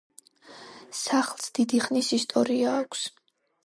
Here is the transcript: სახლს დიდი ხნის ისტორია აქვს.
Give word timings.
სახლს 1.01 1.53
დიდი 1.59 1.85
ხნის 1.87 2.13
ისტორია 2.21 2.77
აქვს. 2.83 3.09